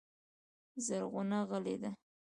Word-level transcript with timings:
زرغونه 0.85 1.37
غلې 1.49 1.75
ده. 1.81 1.91